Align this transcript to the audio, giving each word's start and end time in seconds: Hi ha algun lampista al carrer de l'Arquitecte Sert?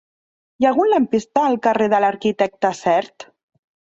Hi 0.61 0.65
ha 0.65 0.69
algun 0.69 0.89
lampista 0.93 1.43
al 1.49 1.59
carrer 1.67 1.89
de 1.95 2.01
l'Arquitecte 2.05 2.75
Sert? 2.83 3.29